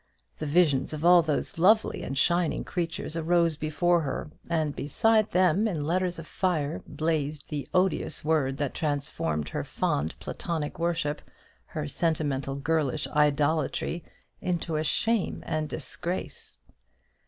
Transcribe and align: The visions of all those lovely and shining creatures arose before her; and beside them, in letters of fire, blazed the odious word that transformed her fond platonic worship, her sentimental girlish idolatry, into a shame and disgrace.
The 0.39 0.47
visions 0.47 0.93
of 0.93 1.05
all 1.05 1.21
those 1.21 1.59
lovely 1.59 2.01
and 2.01 2.17
shining 2.17 2.63
creatures 2.63 3.15
arose 3.15 3.55
before 3.55 4.01
her; 4.01 4.31
and 4.49 4.75
beside 4.75 5.29
them, 5.29 5.67
in 5.67 5.85
letters 5.85 6.17
of 6.17 6.25
fire, 6.25 6.81
blazed 6.87 7.49
the 7.49 7.67
odious 7.71 8.25
word 8.25 8.57
that 8.57 8.73
transformed 8.73 9.49
her 9.49 9.63
fond 9.63 10.15
platonic 10.19 10.79
worship, 10.79 11.21
her 11.67 11.87
sentimental 11.87 12.55
girlish 12.55 13.05
idolatry, 13.09 14.03
into 14.41 14.75
a 14.75 14.83
shame 14.83 15.43
and 15.45 15.69
disgrace. 15.69 16.57